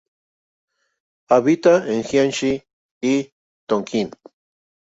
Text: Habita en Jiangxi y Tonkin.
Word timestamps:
Habita 1.29 1.73
en 1.91 1.99
Jiangxi 2.07 2.53
y 3.11 3.13
Tonkin. 3.67 4.09